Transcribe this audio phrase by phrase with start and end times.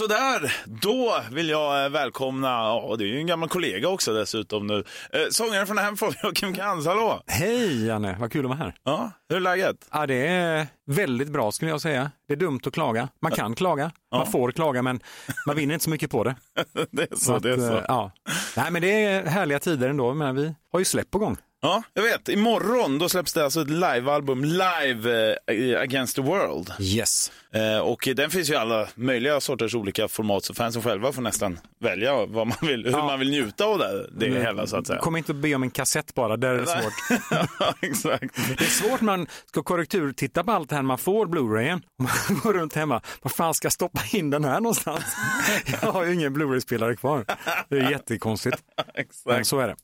[0.00, 4.66] Sådär, då vill jag eh, välkomna, ja det är ju en gammal kollega också dessutom
[4.66, 7.22] nu, eh, sångaren från Hemfolk, Joakim Kans, hallå!
[7.26, 8.74] Hej Janne, vad kul att vara här.
[8.84, 9.76] Ja, hur är läget?
[9.92, 12.10] Ja, det är väldigt bra skulle jag säga.
[12.28, 13.08] Det är dumt att klaga.
[13.22, 14.18] Man kan klaga, Ja.
[14.18, 15.00] man får klaga men
[15.46, 16.36] man vinner inte så mycket på det.
[16.90, 17.76] det är så, att, det är så.
[17.76, 18.12] eh, Ja.
[18.56, 21.36] Nej men det är härliga tider ändå, men vi har ju släpp på gång.
[21.62, 22.28] Ja, jag vet.
[22.28, 26.72] Imorgon då släpps det alltså ett livealbum, Live eh, Against the World.
[26.80, 27.32] Yes.
[27.54, 31.22] Eh, och den finns ju i alla möjliga sorters olika format, så fansen själva får
[31.22, 33.06] nästan välja vad man vill, hur Ja.
[33.06, 34.98] man vill njuta av det, det hela så att säga.
[35.00, 36.82] Kom inte att be om en kassett bara, där är det Nej.
[36.82, 37.20] svårt.
[37.60, 38.36] ja, exakt.
[38.58, 41.82] Det är svårt man ska korrekturtitta på allt det här man får Blu-rayen.
[41.98, 45.04] Och man går runt hemma, var fan ska jag stoppa in den här någonstans?
[45.82, 47.24] Jag har ju ingen Blu-ray-spelare kvar.
[47.68, 49.46] Det är jättekonstigt, men exakt.
[49.46, 49.76] så är det.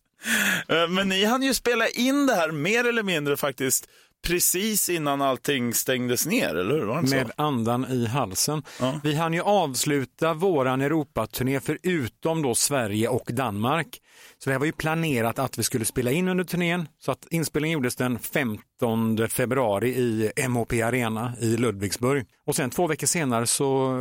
[0.69, 3.89] Eh, Men ni hann ju spela in det här mer eller mindre faktiskt
[4.27, 6.85] precis innan allting stängdes ner, eller hur?
[6.87, 7.33] Var det Med så?
[7.43, 8.63] andan i halsen.
[8.81, 9.01] Ja.
[9.05, 14.01] Vi hann ju avsluta våran Europaturné förutom då Sverige och Danmark.
[14.39, 16.89] Så det här var ju planerat att vi skulle spela in under turnén.
[16.99, 22.27] Så att inspelningen gjordes den 15 februari i MHP Arena i Ludvigsburg.
[22.47, 23.97] Och sen två veckor senare så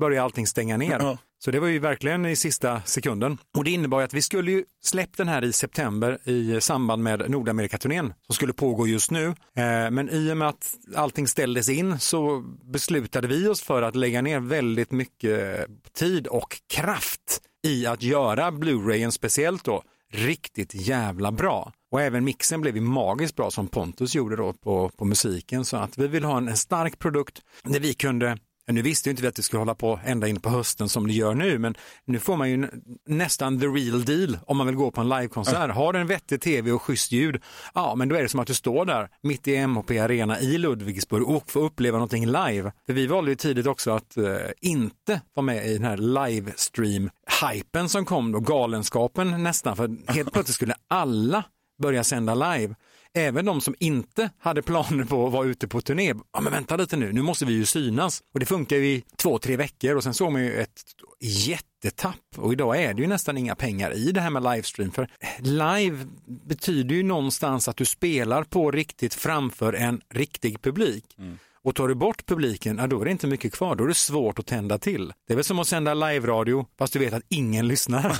[0.00, 0.98] började allting stänga ner.
[1.00, 1.18] Ja.
[1.44, 3.38] Så det var ju verkligen i sista sekunden.
[3.58, 7.02] Och det innebar ju att vi skulle ju släppt den här i september i samband
[7.02, 9.26] med Nordamerikaturnén som skulle pågå just nu.
[9.26, 12.40] Eh, men i och med att allting ställdes in så
[12.72, 18.50] beslutade vi oss för att lägga ner väldigt mycket tid och kraft i att göra
[18.50, 21.72] Blu-rayen speciellt då riktigt jävla bra.
[21.90, 25.64] Och även mixen blev ju magiskt bra som Pontus gjorde då på, på musiken.
[25.64, 28.38] Så att vi vill ha en, en stark produkt där vi kunde
[28.70, 30.88] Ja, Nu visste ju inte vi att det skulle hålla på ända in på hösten
[30.88, 32.70] som det gör nu, men nu får man ju nä-
[33.06, 35.70] nästan the real deal om man vill gå på en livekonsert.
[35.70, 37.42] Har du en vettig tv och schysst ljud,
[37.74, 40.58] ja men då är det som att du står där mitt i MHP Arena i
[40.58, 42.72] Ludvigsburg och får uppleva någonting live.
[42.86, 44.24] För vi valde ju tidigt också att eh,
[44.60, 50.54] inte vara med i den här livestream-hypen som kom då, galenskapen nästan, för helt plötsligt
[50.54, 51.44] skulle alla
[51.82, 52.74] börja sända live.
[53.14, 56.14] Även de som inte hade planer på att vara ute på turné.
[56.32, 58.22] Ja men vänta lite nu, nu måste vi ju synas.
[58.34, 60.82] Och det funkar ju i två, tre veckor och sen såg man ju ett
[61.20, 62.16] jättetapp.
[62.36, 64.90] Och idag är det ju nästan inga pengar i det här med livestream.
[64.90, 65.08] För
[65.38, 71.04] live betyder ju någonstans att du spelar på riktigt framför en riktig publik.
[71.18, 71.38] Mm.
[71.64, 73.76] Och tar du bort publiken, ja, då är det inte mycket kvar.
[73.76, 75.12] Då är det svårt att tända till.
[75.26, 78.18] Det är väl som att sända live-radio fast du vet att ingen lyssnar.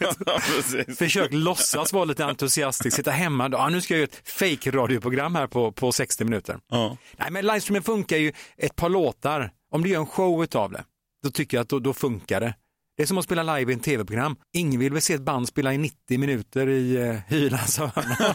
[0.26, 0.40] ja.
[0.98, 5.34] Försök låtsas vara lite entusiastisk, sitta hemma, ja, nu ska jag göra ett fake radioprogram
[5.34, 6.58] här på, på 60 minuter.
[6.70, 6.96] Ja.
[7.16, 10.84] Nej men livestreamen funkar ju ett par låtar, om du gör en show av det,
[11.22, 12.54] då tycker jag att då, då funkar det.
[12.96, 14.36] Det är som att spela live i en tv-program.
[14.52, 18.34] Ingen vill väl se ett band spela i 90 minuter i uh, Hylands hörna.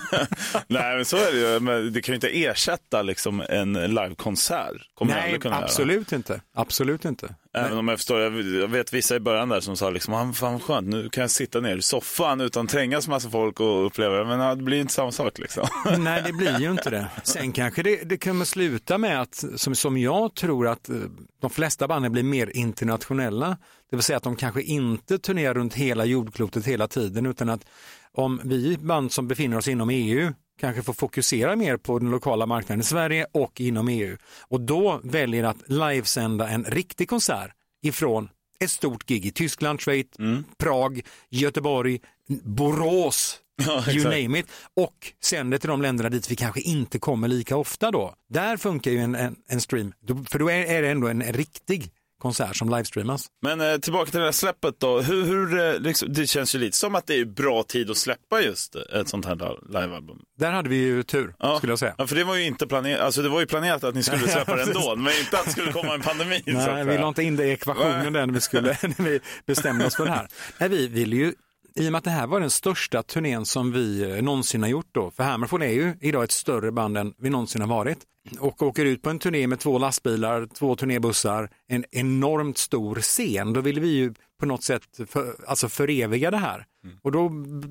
[0.67, 1.59] Nej, men så är det ju.
[1.59, 4.81] Men det kan ju inte ersätta liksom en livekonsert.
[4.93, 5.63] Kommer Nej, aldrig kunna göra.
[5.65, 6.41] absolut inte.
[6.53, 7.35] Absolut inte.
[7.53, 10.53] Även om jag förstår, jag vet vissa i början där som sa liksom, ah, fan
[10.53, 14.15] vad skönt, nu kan jag sitta ner i soffan utan trängas massa folk och uppleva
[14.15, 14.25] det.
[14.25, 15.67] Men det blir inte samma sak liksom.
[15.97, 17.07] Nej, det blir ju inte det.
[17.23, 20.95] Sen kanske det, det kommer sluta med att, som, som jag tror att eh,
[21.41, 23.57] de flesta banden blir mer internationella.
[23.89, 27.65] Det vill säga att de kanske inte turnerar runt hela jordklotet hela tiden, utan att
[28.13, 32.45] om vi band som befinner oss inom EU kanske får fokusera mer på den lokala
[32.45, 34.17] marknaden i Sverige och inom EU.
[34.47, 37.51] Och då väljer att livesända en riktig konsert
[37.83, 38.29] ifrån
[38.59, 40.07] ett stort gig i Tyskland, Schweiz,
[40.57, 41.99] Prag, Göteborg,
[42.43, 44.47] Borås, Ja, you name it.
[44.75, 48.15] Och sänder till de länderna dit vi kanske inte kommer lika ofta då.
[48.29, 49.93] Där funkar ju en, en, en stream,
[50.29, 53.25] för då är, är det ändå en riktig konsert som livestreamas.
[53.41, 55.01] Men eh, tillbaka till det här släppet då.
[55.01, 57.97] Hur, hur, eh, liksom, det känns ju lite som att det är bra tid att
[57.97, 59.35] släppa just ett sånt här
[59.81, 60.19] livealbum.
[60.39, 61.57] Där hade vi ju tur, Ja.
[61.57, 61.95] skulle jag säga.
[61.97, 64.27] Ja, för det var ju inte planerat, alltså det var ju planerat att ni skulle
[64.27, 66.43] släppa det ändå, men inte att det skulle komma en pandemi.
[66.45, 69.85] Nej, vi la inte in det i ekvationen där när vi, skulle, när vi bestämde
[69.85, 70.27] oss för det här.
[70.57, 71.33] Nej, vi ville ju,
[71.75, 74.69] i och med att det här var den största turnén som vi eh, någonsin har
[74.69, 77.99] gjort då, för Hammerfall är ju idag ett större band än vi någonsin har varit,
[78.39, 83.53] och åker ut på en turné med två lastbilar, två turnébussar, en enormt stor scen,
[83.53, 86.65] då ville vi ju på något sätt för, alltså föreviga det här.
[87.01, 87.29] Och då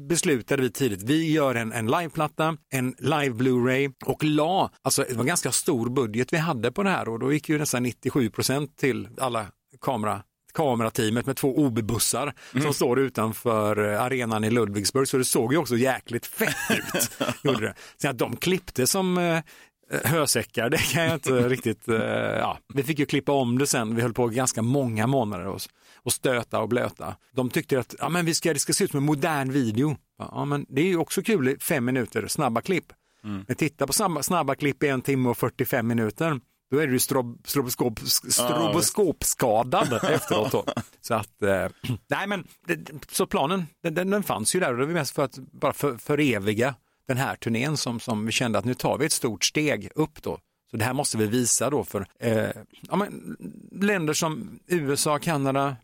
[0.08, 5.14] beslutade vi tidigt, vi gör en, en liveplatta, en live Blu-ray och la, alltså det
[5.14, 7.82] var en ganska stor budget vi hade på det här och då gick ju nästan
[7.82, 9.46] 97 procent till alla
[9.80, 15.52] kamera kamerateamet med två OB-bussar som står utanför eh, arenan i Ludvigsburg så det såg
[15.52, 17.10] ju också jäkligt fett ut.
[17.42, 17.74] gjorde det.
[17.96, 19.40] Sen att de klippte som eh,
[20.04, 21.96] hösäckar, det kan jag inte riktigt, eh,
[22.38, 25.60] ja, vi fick ju klippa om det sen, vi höll på ganska många månader och,
[25.96, 27.16] och stöta och blöta.
[27.32, 29.96] De tyckte att ja, men vi ska, det ska se ut som en modern video.
[30.18, 32.92] Ja, men det är ju också kul i fem minuter, snabba klipp.
[33.22, 36.40] Men titta på snabba, snabba klipp i en timme och 45 minuter.
[36.70, 40.52] Då är du strob, stroboskop, stroboskopskadad efteråt.
[40.52, 40.64] Då.
[41.00, 41.66] Så att, eh,
[42.08, 42.46] nej men,
[43.08, 45.96] så planen, den, den, fanns ju där och det var mest för att bara för,
[45.96, 46.74] föreviga
[47.08, 50.22] den här turnén som, som vi kände att nu tar vi ett stort steg upp
[50.22, 50.38] då.
[50.70, 52.50] Så det här måste vi visa då för eh,
[52.88, 53.36] ja, men,
[53.72, 55.76] länder som USA, Kanada,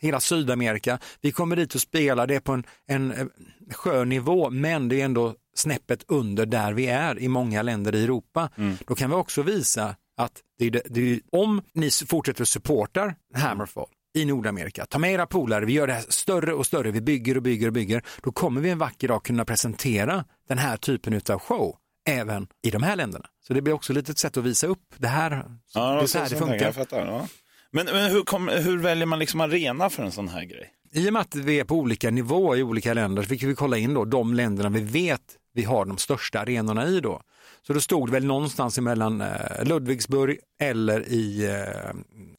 [0.00, 0.98] hela Sydamerika.
[1.20, 3.30] Vi kommer dit och spelar det på en, en, en
[3.70, 8.04] skön nivå men det är ändå snäppet under där vi är i många länder i
[8.04, 8.48] Europa.
[8.56, 8.76] Mm.
[8.86, 13.86] Då kan vi också visa att det det, det om ni fortsätter att supporta Hammerfall
[14.14, 17.36] i Nordamerika, ta med era polare, vi gör det här större och större, vi bygger
[17.36, 21.20] och bygger och bygger, då kommer vi en vacker dag kunna presentera den här typen
[21.30, 21.76] av show
[22.08, 23.26] även i de här länderna.
[23.46, 26.18] Så det blir också ett sätt att visa upp det här, ja, det är så
[26.18, 26.72] här det funkar.
[26.72, 27.28] Fattar, ja.
[27.70, 30.72] Men, men hur, kom, hur, väljer man liksom arena för en sån här grej?
[30.92, 33.54] I och med att vi är på olika nivåer i olika länder så fick vi
[33.54, 37.20] kolla in då de länderna vi vet vi har de största arenorna i då.
[37.66, 41.94] Så då stod det väl någonstans mellan eh, Ludwigsburg eller i eh,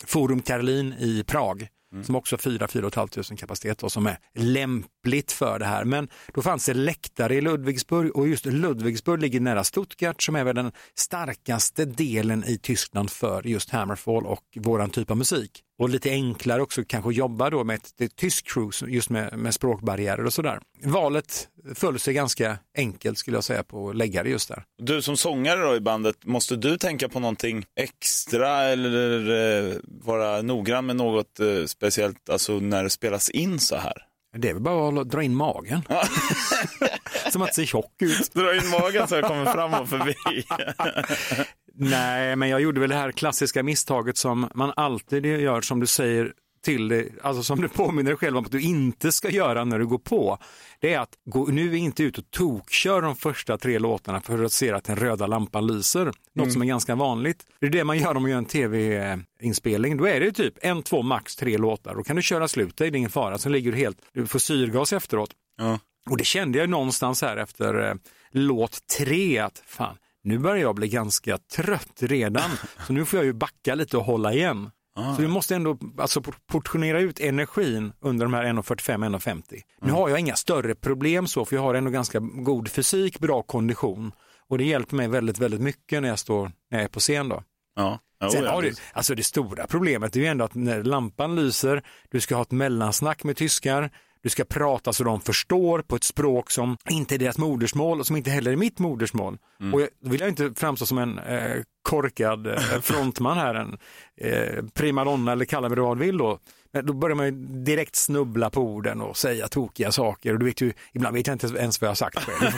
[0.06, 1.68] Forum Karolin i Prag.
[1.94, 2.04] Mm.
[2.04, 5.84] som också har 4 500 kapacitet och som är lämpligt för det här.
[5.84, 10.44] Men då fanns det läktare i Ludwigsburg och just Ludwigsburg ligger nära Stuttgart som är
[10.44, 15.90] väl den starkaste delen i Tyskland för just Hammerfall och våran typ av musik och
[15.90, 20.26] lite enklare också kanske jobba då med ett, ett tyskt crew just med, med språkbarriärer
[20.26, 20.60] och sådär.
[20.84, 24.64] Valet föll sig ganska enkelt skulle jag säga på att lägga det just där.
[24.78, 29.30] Du som sångare då i bandet, måste du tänka på någonting extra eller
[29.70, 34.04] eh, vara noggrann med något eh, speciellt, alltså när det spelas in så här?
[34.38, 35.82] Det är väl bara att dra in magen.
[37.32, 38.34] Som att se tjock ut.
[38.34, 40.16] Dra in magen så jag kommer fram och förbi.
[41.80, 45.88] Nej, men jag gjorde väl det här klassiska misstaget som man alltid gör, som du
[45.88, 49.64] säger till dig, alltså som du påminner dig själv om att du inte ska göra
[49.64, 50.38] när du går på.
[50.80, 54.52] Det är att gå nu inte ut och tokkör de första tre låtarna för att
[54.52, 56.06] se att den röda lampan lyser.
[56.06, 56.52] Något mm.
[56.52, 57.46] som är ganska vanligt.
[57.60, 59.98] Det är det man gör om man gör en tv-inspelning.
[59.98, 61.96] Då är det typ en, två, max tre låtar.
[61.96, 63.38] Då kan du köra slut, det är ingen fara.
[63.38, 65.30] Sen ligger du helt, du får syrgas efteråt.
[65.58, 65.80] Ja.
[66.10, 67.96] Och det kände jag någonstans här efter eh,
[68.32, 69.98] låt tre att fan,
[70.28, 72.50] nu börjar jag bli ganska trött redan,
[72.88, 74.70] så nu får jag ju backa lite och hålla igen.
[74.96, 75.16] Ah.
[75.16, 79.30] Så du måste ändå alltså, portionera ut energin under de här 1.45-1.50.
[79.30, 79.44] Mm.
[79.80, 83.42] Nu har jag inga större problem så, för jag har ändå ganska god fysik, bra
[83.42, 84.12] kondition
[84.50, 87.30] och det hjälper mig väldigt, väldigt mycket när jag står när jag är på scen.
[87.30, 87.44] Då.
[87.76, 88.00] Ja.
[88.24, 91.84] Oh, Sen har du, alltså det stora problemet är ju ändå att när lampan lyser,
[92.12, 93.90] du ska ha ett mellansnack med tyskar,
[94.22, 98.08] du ska prata så de förstår på ett språk som inte är deras modersmål och
[98.08, 99.38] som inte heller är mitt modersmål.
[99.60, 99.74] Mm.
[99.74, 103.78] Och jag, då vill jag inte framstå som en eh, korkad eh, frontman här, en
[104.22, 106.40] eh, primadonna eller kalla mig vad du vill då.
[106.78, 107.32] Men då börjar man ju
[107.64, 110.34] direkt snubbla på orden och säga tokiga saker.
[110.34, 112.52] Och du vet ju, ibland vet jag inte ens vad jag har sagt själv.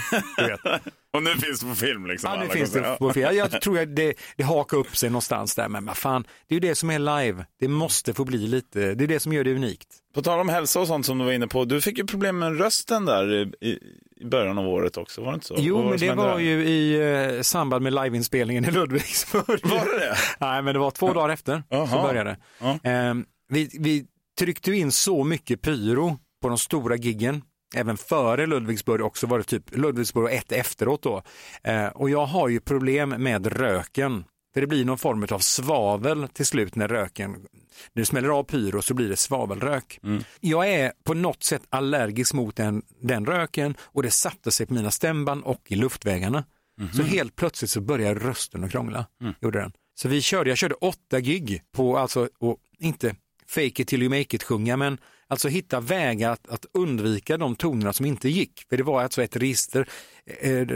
[1.14, 2.32] och nu finns det på film liksom?
[2.34, 3.36] Ja, nu finns det på film.
[3.36, 6.62] Jag tror att det, det hakar upp sig någonstans där, men vad fan, det är
[6.62, 7.46] ju det som är live.
[7.60, 9.88] Det måste få bli lite, det är det som gör det unikt.
[10.16, 12.40] På tal om hälsa och sånt som du var inne på, du fick ju problem
[12.40, 13.34] med rösten där
[13.64, 13.80] i,
[14.18, 15.56] i början av året också, var det inte så?
[15.58, 16.40] Jo, men det var där?
[16.40, 19.60] ju i eh, samband med liveinspelningen i Ludvigsburg.
[19.64, 20.16] Var det det?
[20.40, 22.90] Nej, men det var två dagar efter så började det.
[22.90, 23.14] Eh,
[23.50, 24.06] vi, vi
[24.40, 27.42] tryckte in så mycket pyro på de stora giggen
[27.76, 31.24] även före Ludvigsburg också var det typ Ludvigsburg och ett efteråt då.
[31.64, 34.26] Eh, och jag har ju problem med röken.
[34.54, 38.44] För det blir någon form av svavel till slut när röken, när det smäller av
[38.44, 40.00] pyro så blir det svavelrök.
[40.04, 40.24] Mm.
[40.40, 44.74] Jag är på något sätt allergisk mot den, den röken och det satte sig på
[44.74, 46.44] mina stämband och i luftvägarna.
[46.80, 46.94] Mm.
[46.94, 49.06] Så helt plötsligt så började rösten att krångla.
[49.22, 49.34] Mm.
[49.42, 49.72] Gjorde den.
[49.96, 53.16] Så vi körde, jag körde åtta gig på, alltså, och inte
[53.50, 57.56] fake it till you make it sjunga, men alltså hitta vägar att, att undvika de
[57.56, 58.66] tonerna som inte gick.
[58.70, 59.90] För det var alltså ett register,
[60.26, 60.68] eh,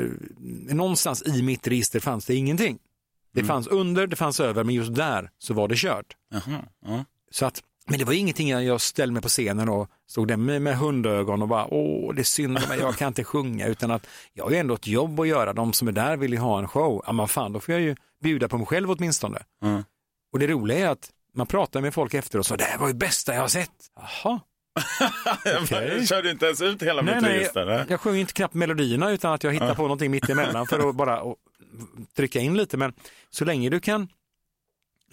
[0.73, 2.79] någonstans i mitt register fanns det ingenting.
[3.33, 3.47] Det mm.
[3.47, 6.15] fanns under, det fanns över, men just där så var det kört.
[6.33, 7.05] Aha, ja.
[7.31, 10.37] Så att, men det var ingenting jag, jag ställde mig på scenen och stod där
[10.37, 13.91] med, med hundögon och bara, åh, det är synd men jag kan inte sjunga, utan
[13.91, 15.53] att jag har ju ändå ett jobb att göra.
[15.53, 17.03] De som är där vill ju ha en show.
[17.05, 19.43] Ja, men fan, då får jag ju bjuda på mig själv åtminstone.
[19.63, 19.83] Mm.
[20.33, 22.87] Och det roliga är att man pratar med folk efter och så, det här var
[22.87, 23.71] ju bästa jag har sett.
[23.95, 24.39] Jaha.
[25.63, 26.05] okay.
[26.05, 27.85] Körde inte ens ut hela nej, mitt nej, register?
[27.89, 30.95] Jag sjunger inte knappt melodierna utan att jag hittar på någonting mitt emellan för att
[30.95, 31.35] bara och,
[32.15, 32.77] trycka in lite.
[32.77, 32.93] Men
[33.29, 34.07] så länge du kan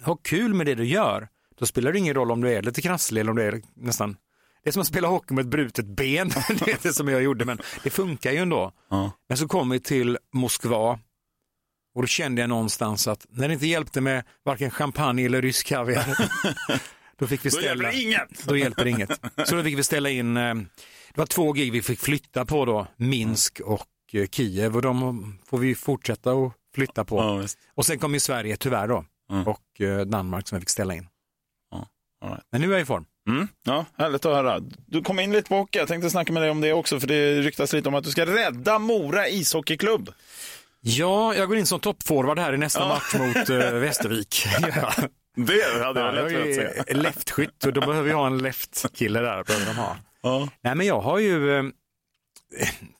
[0.03, 1.27] ha kul med det du gör,
[1.59, 4.17] då spelar det ingen roll om du är lite krasslig eller om du är nästan
[4.63, 7.23] det är som att spela hockey med ett brutet ben, det är det som jag
[7.23, 8.71] gjorde, men det funkar ju ändå.
[8.89, 9.11] Ja.
[9.29, 10.99] Men så kom vi till Moskva
[11.95, 15.67] och då kände jag någonstans att när det inte hjälpte med varken champagne eller rysk
[15.67, 16.05] kaviar,
[17.17, 17.89] då fick vi ställa...
[17.89, 18.47] Då hjälper inget!
[18.47, 19.09] Då hjälper inget.
[19.45, 20.55] Så då fick vi ställa in, eh,
[21.13, 25.37] det var två gig vi fick flytta på då, Minsk och eh, Kiev och de
[25.45, 27.17] får vi fortsätta att flytta på.
[27.17, 29.05] Ja, och sen kom ju Sverige tyvärr då.
[29.31, 29.47] Mm.
[29.47, 31.07] och eh, Danmark som jag fick ställa in.
[31.71, 31.87] Ja,
[32.27, 32.43] right.
[32.51, 33.05] Men nu är jag i form.
[33.29, 33.47] Mm.
[33.63, 34.59] Ja, härligt att höra.
[34.85, 35.79] Du kom in lite på hockey.
[35.79, 38.11] Jag tänkte snacka med dig om det också, för det ryktas lite om att du
[38.11, 40.09] ska rädda Mora ishockeyklubb.
[40.81, 42.87] Ja, jag går in som toppforward här i nästa Ja.
[42.87, 44.45] match mot eh, Västervik.
[44.61, 44.93] ja.
[45.35, 46.93] Det hade jag Ja, lätt jag velat se.
[46.93, 49.43] leftskytt och då behöver ha en leftkille där.
[49.43, 49.95] Behöver de ha.
[50.21, 50.47] Ja.
[50.61, 51.63] Nej, men jag har ju eh,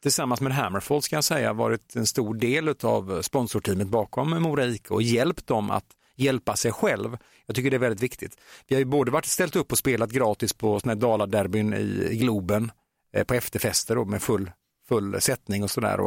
[0.02, 4.92] tillsammans med Hammerfall ska jag säga varit en stor del av sponsorteamet bakom Mora IK
[4.92, 5.86] och hjälpt dem att
[6.16, 7.18] hjälpa sig själv.
[7.46, 8.38] Jag tycker det är väldigt viktigt.
[8.68, 12.08] Vi har ju både varit ställt upp och spelat gratis på såna här Daladerbyn i,
[12.12, 12.72] i Globen
[13.16, 14.52] eh, på efterfester då, med full,
[14.92, 16.00] full sättning och sådär.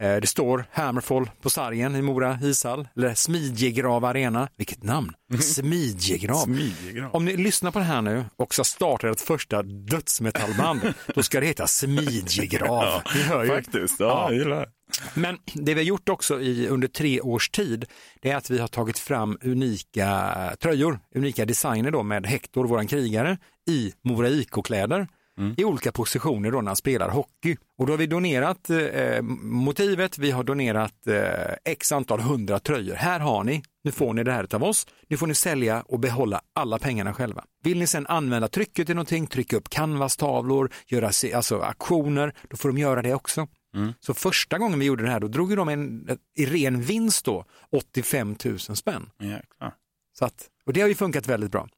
[0.00, 4.48] Eh, det står Hammerfall på sargen i Mora ishall, eller Smidjegrav Arena.
[4.56, 5.12] Vilket namn!
[5.40, 6.44] Smidjegrav.
[6.44, 7.14] Smidjegrav.
[7.14, 10.80] Om ni lyssnar på det här nu och ska starta ett första dödsmetallband,
[11.14, 13.02] då ska det heta Smidjegrav.
[13.14, 13.48] Ni hör ju.
[13.48, 14.66] Faktiskt, ja, Ja.
[15.14, 17.84] Men det vi har gjort också i, under tre års tid,
[18.22, 22.86] det är att vi har tagit fram unika tröjor, unika designer då med Hector, våran
[22.86, 23.38] krigare,
[23.70, 25.06] i Mora IK-kläder
[25.56, 27.56] i olika positioner då när han spelar hockey.
[27.78, 32.94] Och då har vi donerat eh, motivet, vi har donerat eh, x antal hundra tröjor.
[32.94, 36.00] Här har ni, nu får ni det här av oss, nu får ni sälja och
[36.00, 37.44] behålla alla pengarna själva.
[37.62, 42.68] Vill ni sen använda trycket till någonting, trycka upp canvastavlor, göra alltså aktioner, då får
[42.68, 43.46] de göra det också.
[44.00, 47.44] Så första gången vi gjorde det här, då drog de en, i ren vinst då
[47.72, 49.10] 85 000 spänn.
[49.20, 49.74] Jäklar.
[50.20, 51.68] Så att, och det har ju funkat väldigt bra.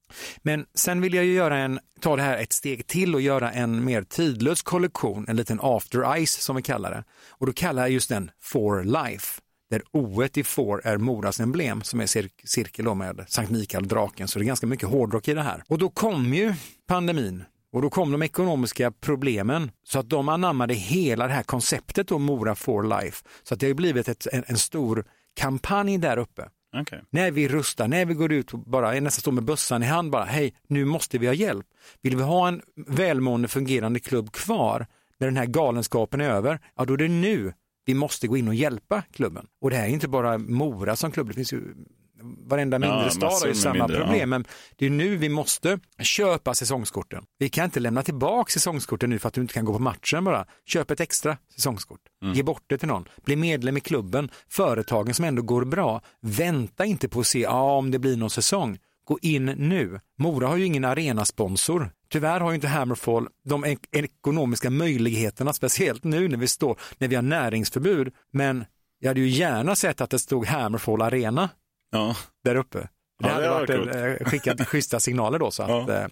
[0.43, 3.53] Men sen vill jag ju göra en, ta det här ett steg till och göra
[3.53, 7.05] en mer tidlös kollektion, en liten after ice som vi kallar det.
[7.29, 11.83] Och då kallar jag just den For Life, där O i For är Moras emblem
[11.83, 15.35] som är cir- cirkel med Sankt Mikael, draken, så det är ganska mycket hårdrock i
[15.35, 15.63] det här.
[15.69, 16.55] Och då kom ju
[16.89, 22.13] pandemin och då kom de ekonomiska problemen så att de anammade hela det här konceptet
[22.13, 23.25] om Mora for life.
[23.43, 26.49] Så att det har ju blivit ett, en, en stor kampanj där uppe.
[26.81, 27.01] Okay.
[27.11, 30.11] När vi rustar, när vi går ut och bara nästan står med bössan i hand
[30.11, 31.67] bara, hej, nu måste vi ha hjälp.
[32.03, 34.87] Vill vi ha en välmående fungerande klubb kvar
[35.19, 37.53] när den här galenskapen är över, ja då är det nu
[37.85, 39.47] vi måste gå in och hjälpa klubben.
[39.61, 41.75] Och det här är inte bara Mora som klubb, det finns ju
[42.23, 44.21] varenda mindre stad har ju samma mindre, problem.
[44.21, 44.27] ja.
[44.27, 44.45] Men
[44.77, 47.25] det är nu vi måste köpa säsongskorten.
[47.39, 50.25] Vi kan inte lämna tillbaka säsongskorten nu för att du inte kan gå på matchen
[50.25, 50.47] bara.
[50.67, 52.01] Köp ett extra säsongskort.
[52.23, 52.35] Mm.
[52.35, 53.05] Ge bort det till någon.
[53.25, 54.31] Bli medlem i klubben.
[54.49, 56.03] Företagen som ändå går bra.
[56.21, 58.79] Vänta inte på att se ja, om det blir någon säsong.
[59.05, 60.01] Gå in nu.
[60.19, 61.91] Mora har ju ingen arenasponsor.
[62.13, 67.09] Tyvärr har ju inte Hammerfall de ek- ekonomiska möjligheterna, speciellt nu när vi står, när
[67.09, 68.15] vi har näringsförbud.
[68.33, 68.65] Men
[68.99, 71.49] jag hade ju gärna sett att det stod Hammerfall Arena
[71.93, 72.17] Ja.
[72.45, 72.79] där uppe.
[72.79, 72.89] Det
[73.29, 75.51] Ja, hade det varit en, eh, skickat schyssta signaler då.
[75.51, 75.93] Så, att, Ja.
[75.95, 76.07] eh,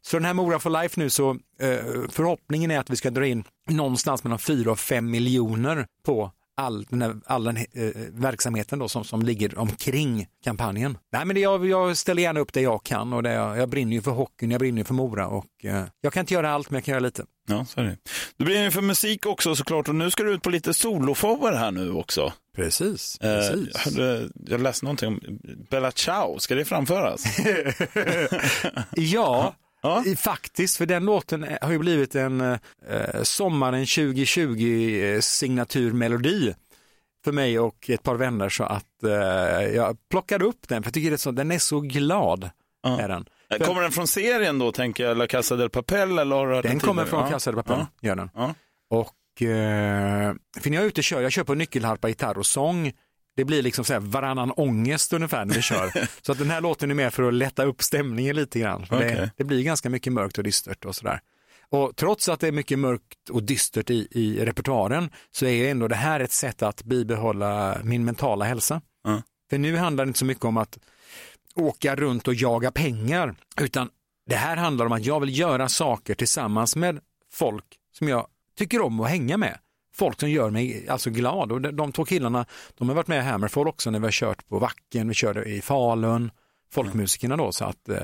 [0.00, 1.78] så den här Mora for Life nu så eh,
[2.10, 6.84] förhoppningen är att vi ska dra in någonstans mellan 4 och 5 miljoner på all
[6.90, 7.64] den, här, all den eh,
[8.12, 10.98] verksamheten då som, som ligger omkring kampanjen.
[11.12, 13.68] Nej men det, jag, jag ställer gärna upp det jag kan och det, jag, jag
[13.68, 16.50] brinner ju för hockeyn, jag brinner ju för Mora och eh, jag kan inte göra
[16.50, 17.24] allt men jag kan göra lite.
[17.48, 17.96] Ja, så är det.
[18.36, 21.52] Du brinner ju för musik också såklart och nu ska du ut på lite soloshower
[21.52, 22.32] här nu också.
[22.56, 23.96] Precis, Eh, precis.
[23.96, 25.20] jag, jag läste någonting om
[25.70, 27.24] Bella Ciao, ska det framföras?
[28.96, 30.04] Ja, Ja.
[30.16, 32.58] faktiskt, för den låten har ju blivit en eh,
[33.22, 36.54] sommaren 2020 eh, signaturmelodi
[37.24, 39.10] för mig och ett par vänner så att eh,
[39.74, 42.50] jag plockade upp den för jag tycker det är så, den är så glad.
[42.82, 43.00] Ja.
[43.00, 43.24] Är den.
[43.50, 46.18] Eh, Kommer den från serien då, tänker jag, La Casa del Papel?
[46.18, 47.30] Eller har den den kommer från ja.
[47.30, 48.08] Casa de Papel, Ja.
[48.08, 48.30] gör den.
[48.34, 48.54] Ja.
[48.90, 52.46] Och eh, för när jag är ute och kör, jag kör på nyckelharpa, gitarr och
[52.46, 52.92] sång.
[53.36, 56.08] Det blir liksom så här varannan ångest ungefär när vi kör.
[56.22, 58.86] så att den här låten är med för att lätta upp stämningen lite grann.
[58.90, 59.14] Okej.
[59.14, 61.20] Det, det blir ganska mycket mörkt och dystert och sådär.
[61.70, 65.88] Och trots att det är mycket mörkt och dystert i, i repertoaren så är ändå
[65.88, 68.80] det här ett sätt att bibehålla min mentala hälsa.
[69.04, 69.22] Ja.
[69.50, 70.78] För nu handlar det inte så mycket om att
[71.54, 73.88] åka runt och jaga pengar, utan
[74.26, 77.00] det här handlar om att jag vill göra saker tillsammans med
[77.32, 78.26] folk som jag
[78.58, 79.58] tycker om att hänga med.
[79.94, 82.46] Folk som gör mig alltså glad och de, de två killarna,
[82.78, 85.44] de har varit med i Hammerfall också när vi har kört på Vacken, vi körde
[85.44, 86.30] i Falun,
[86.72, 87.98] folkmusikerna då så att eh,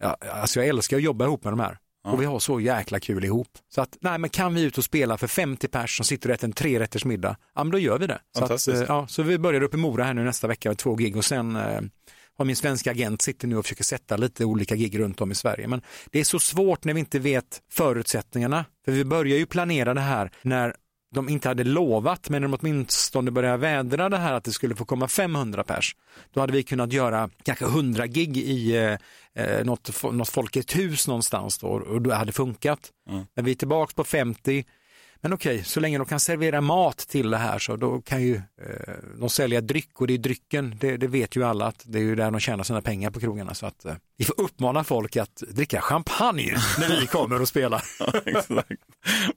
[0.00, 1.78] ja, alltså jag älskar att jobba ihop med de här.
[2.04, 3.48] Och vi har så jäkla kul ihop.
[3.68, 6.34] Så att, nej men kan vi ut och spela för 50 pers som sitter och
[6.34, 8.20] äter en trerätters middag, ja men då gör vi det.
[8.32, 8.80] Så, att, Fantastiskt.
[8.80, 11.16] eh, ja, så vi börjar uppe i Mora här nu nästa vecka med två gig
[11.16, 11.80] och sen eh,
[12.38, 15.34] har min svenska agent sitter nu och försöker sätta lite olika gig runt om i
[15.34, 15.68] Sverige.
[15.68, 18.64] Men det är så svårt när vi inte vet förutsättningarna.
[18.84, 20.74] För vi börjar ju planera det här när
[21.14, 24.84] de inte hade lovat, men de åtminstone började vädra det här att det skulle få
[24.84, 25.96] komma 500 pers.
[26.32, 31.08] Då hade vi kunnat göra kanske 100 gig i eh, eh, något, något Folkets hus
[31.08, 32.90] någonstans då och det hade funkat.
[33.10, 33.24] Mm.
[33.34, 34.64] Men vi är tillbaka på 50
[35.20, 38.34] Men okej, så länge de kan servera mat till det här så då kan ju
[38.36, 41.98] eh, de sälja dryck och det är drycken, det, det, vet ju alla att det
[41.98, 43.54] är ju där de tjänar sina pengar på krogarna.
[43.54, 47.82] Så att eh, vi får uppmana folk att dricka champagne när vi kommer och spelar.
[48.24, 48.82] Exakt.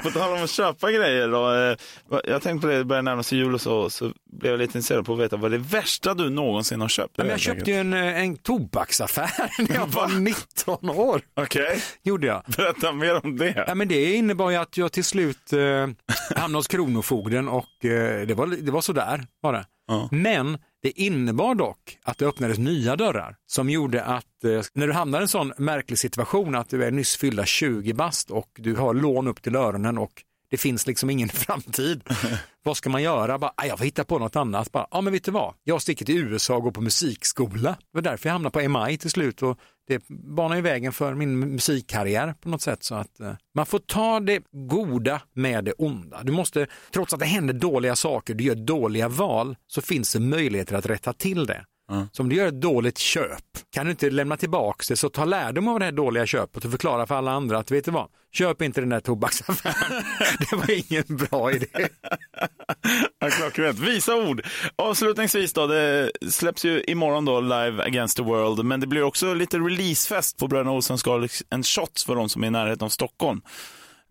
[0.03, 1.53] På tal om att köpa grejer då.
[1.53, 4.57] Eh, jag tänkte på det, det börjar närma sig jul och så, så blev jag
[4.57, 7.17] lite intresserad på att veta vad det värsta du någonsin har köpt?
[7.17, 9.31] Men jag köpte ju en, eh, en tobaksaffär
[9.69, 11.21] när jag var 19 år.
[11.33, 11.79] Okej, okay.
[12.03, 12.43] Gjorde jag.
[12.57, 13.63] Berätta mer om det.
[13.67, 15.87] Ja, men det innebar ju att jag till slut eh,
[16.35, 19.65] hamnade hos Kronofogden och eh, det, var, det var sådär bara.
[19.87, 20.09] Ja.
[20.11, 24.93] Men det innebar dock att det öppnades nya dörrar som gjorde att eh, när du
[24.93, 28.75] hamnar i en sån märklig situation att du är nyss fyllda 20 bast och du
[28.75, 32.03] har lån upp till öronen och det finns liksom ingen framtid.
[32.63, 33.37] vad ska man göra?
[33.37, 34.71] Bara, ah, jag får hitta på något annat.
[34.71, 35.53] Bara, ja, men vet du vad?
[35.63, 37.69] Jag sticker till USA och går på musikskola.
[37.69, 41.13] Det var därför jag hamnade på MI till slut och det banar ju vägen för
[41.13, 42.83] min musikkarriär på något sätt.
[42.83, 46.23] Så att eh, man får ta det goda med det onda.
[46.23, 50.19] Du måste, trots att det händer dåliga saker, du gör dåliga val, så finns det
[50.19, 51.65] möjligheter att rätta till det.
[51.93, 52.09] Mm.
[52.11, 55.25] Så om du gör ett dåligt köp, kan du inte lämna tillbaka det, så ta
[55.25, 58.07] lärdom av det här dåliga köpet och förklara för alla andra att vet du vad,
[58.31, 60.03] köp inte den där tobaksaffären.
[60.49, 61.67] det var ingen bra idé.
[63.19, 63.79] ja, klockrent.
[63.79, 64.41] Visa ord.
[64.75, 69.33] Avslutningsvis då, det släpps ju imorgon då live Against the World, men det blir också
[69.33, 71.03] lite releasefest på Bröderna Olssons
[71.49, 73.41] en shot för de som är i närheten av Stockholm.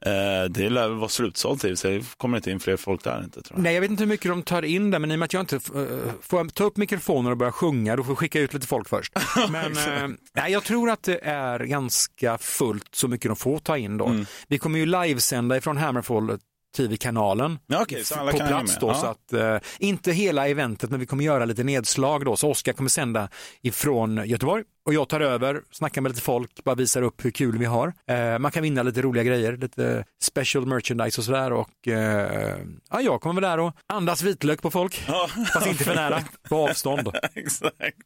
[0.07, 3.25] Eh, det lär väl vara slutsålt i så det kommer inte in fler folk där
[3.25, 3.43] inte.
[3.43, 3.63] Tror jag.
[3.63, 5.33] Nej, jag vet inte hur mycket de tar in där, men i och med att
[5.33, 8.55] jag inte uh, får ta upp mikrofoner och börja sjunga, då får jag skicka ut
[8.55, 9.13] lite folk först.
[9.51, 13.79] Men uh, nej, jag tror att det är ganska fullt så mycket de får ta
[13.79, 14.07] in då.
[14.07, 14.27] Mm.
[14.49, 16.39] Vi kommer ju livesända ifrån Hammerfall
[16.77, 18.89] tv-kanalen ja, okay, på plats då.
[18.89, 18.95] Ja.
[18.95, 22.37] Så att, eh, inte hela eventet, men vi kommer göra lite nedslag då.
[22.37, 23.29] Så Oskar kommer sända
[23.63, 27.59] ifrån Göteborg och jag tar över, snackar med lite folk, bara visar upp hur kul
[27.59, 27.93] vi har.
[28.09, 31.53] Eh, man kan vinna lite roliga grejer, lite special merchandise och sådär.
[31.53, 32.57] Och eh,
[32.91, 35.29] ja, jag kommer väl där och andas vitlök på folk, ja.
[35.53, 37.09] fast inte för nära, på avstånd.
[37.35, 37.97] Exakt.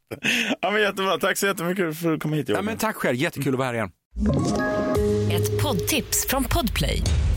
[0.60, 2.48] Ja, men jättebra, tack så jättemycket för att du kom hit.
[2.48, 3.90] Ja, men tack själv, jättekul att vara här igen.
[5.30, 7.02] Ett poddtips från Podplay.